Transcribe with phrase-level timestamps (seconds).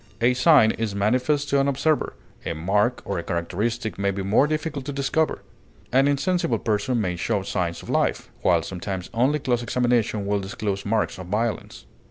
[0.19, 4.47] A sign is manifest to an observer; a mark or a characteristic may be more
[4.47, 5.43] difficult to discover;
[5.91, 10.87] an insensible person may show signs of life, while sometimes only close examination will disclose
[10.87, 11.85] marks of violence.